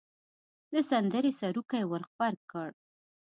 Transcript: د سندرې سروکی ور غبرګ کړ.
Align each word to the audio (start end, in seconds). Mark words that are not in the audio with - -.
د 0.71 0.73
سندرې 0.89 1.31
سروکی 1.39 1.83
ور 1.87 2.03
غبرګ 2.11 2.41
کړ. 2.51 2.69